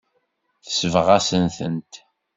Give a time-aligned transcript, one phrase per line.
[0.63, 1.93] Tesbeɣ-asen-tent.